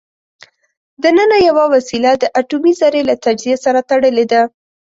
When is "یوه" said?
1.49-1.65